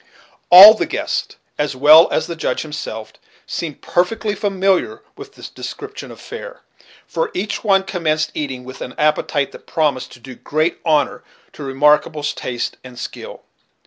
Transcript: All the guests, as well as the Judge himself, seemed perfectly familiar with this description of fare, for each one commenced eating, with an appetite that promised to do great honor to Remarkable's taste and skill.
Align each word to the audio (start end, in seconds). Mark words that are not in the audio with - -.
All 0.49 0.73
the 0.73 0.87
guests, 0.87 1.35
as 1.59 1.75
well 1.75 2.09
as 2.09 2.25
the 2.25 2.35
Judge 2.35 2.63
himself, 2.63 3.13
seemed 3.45 3.83
perfectly 3.83 4.33
familiar 4.33 5.03
with 5.15 5.35
this 5.35 5.47
description 5.47 6.09
of 6.09 6.19
fare, 6.19 6.61
for 7.05 7.29
each 7.35 7.63
one 7.63 7.83
commenced 7.83 8.31
eating, 8.33 8.63
with 8.63 8.81
an 8.81 8.95
appetite 8.97 9.51
that 9.51 9.67
promised 9.67 10.11
to 10.13 10.19
do 10.19 10.33
great 10.33 10.79
honor 10.83 11.23
to 11.53 11.61
Remarkable's 11.61 12.33
taste 12.33 12.77
and 12.83 12.97
skill. 12.97 13.43